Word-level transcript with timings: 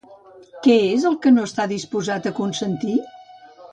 Què 0.67 0.77
és 0.85 1.05
el 1.09 1.19
que 1.25 1.33
no 1.35 1.43
està 1.49 1.67
dispost 1.75 2.29
a 2.31 2.33
consentir? 2.41 2.97